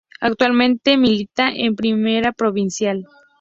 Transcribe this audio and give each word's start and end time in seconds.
Actualmente 0.19 0.97
milita 0.97 1.51
en 1.53 1.75
Primera 1.75 2.31
Provincial. 2.33 3.05